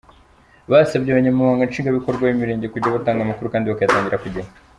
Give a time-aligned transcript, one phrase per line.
[0.71, 4.47] Basabye abanyamabanga nshingwabikorwa b’imerenge kujya batanga amakuru kandi bakayatangira ku gihe.